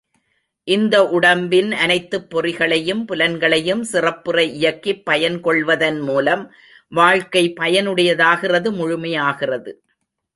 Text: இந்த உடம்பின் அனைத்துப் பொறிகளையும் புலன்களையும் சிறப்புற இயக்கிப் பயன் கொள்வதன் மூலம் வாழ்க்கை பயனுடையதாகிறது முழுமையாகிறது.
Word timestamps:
இந்த 0.67 1.09
உடம்பின் 1.09 1.71
அனைத்துப் 1.71 2.29
பொறிகளையும் 2.29 3.05
புலன்களையும் 3.05 3.83
சிறப்புற 3.83 4.41
இயக்கிப் 4.41 5.03
பயன் 5.05 5.39
கொள்வதன் 5.39 5.99
மூலம் 5.99 6.51
வாழ்க்கை 6.89 7.53
பயனுடையதாகிறது 7.59 8.71
முழுமையாகிறது. 8.71 9.73